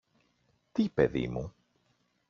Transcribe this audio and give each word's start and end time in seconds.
Τι, 0.71 0.89
παιδί 0.89 1.27
μου; 1.27 1.53